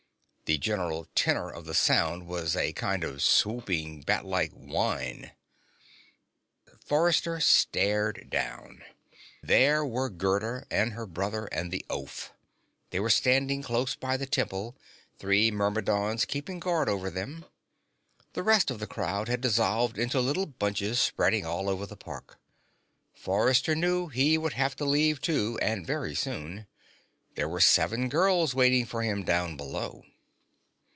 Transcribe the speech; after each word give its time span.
The 0.51 0.57
general 0.57 1.07
tenor 1.15 1.49
of 1.49 1.63
the 1.63 1.73
sound 1.73 2.27
was 2.27 2.57
a 2.57 2.73
kind 2.73 3.05
of 3.05 3.23
swooping, 3.23 4.01
batlike 4.01 4.51
whine. 4.51 5.31
Forrester 6.83 7.39
stared 7.39 8.27
down. 8.29 8.83
There 9.41 9.85
were 9.85 10.09
Gerda 10.09 10.65
and 10.69 10.91
her 10.91 11.05
brother 11.05 11.45
and 11.53 11.71
the 11.71 11.85
oaf. 11.89 12.33
They 12.89 12.99
were 12.99 13.09
standing 13.09 13.61
close 13.63 13.95
by 13.95 14.17
the 14.17 14.25
Temple, 14.25 14.75
three 15.19 15.51
Myrmidons 15.51 16.25
keeping 16.25 16.59
guard 16.59 16.89
over 16.89 17.09
them. 17.09 17.45
The 18.33 18.43
rest 18.43 18.69
of 18.69 18.79
the 18.81 18.87
crowd 18.87 19.29
had 19.29 19.39
dissolved 19.39 19.97
into 19.97 20.19
little 20.19 20.47
bunches 20.47 20.99
spreading 20.99 21.45
all 21.45 21.69
over 21.69 21.85
the 21.85 21.95
park. 21.95 22.39
Forrester 23.13 23.73
knew 23.73 24.09
he 24.09 24.37
would 24.37 24.51
have 24.55 24.75
to 24.75 24.83
leave, 24.83 25.21
too, 25.21 25.57
and 25.61 25.87
very 25.87 26.13
soon. 26.13 26.67
There 27.35 27.47
were 27.47 27.61
seven 27.61 28.09
girls 28.09 28.53
waiting 28.53 28.85
for 28.85 29.01
him 29.01 29.23
down 29.23 29.55
below. 29.55 30.03